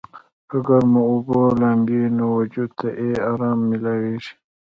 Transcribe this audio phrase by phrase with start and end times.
[0.47, 4.31] پۀ ګرمو اوبو لامبي نو وجود ته ئې ارام مېلاويږي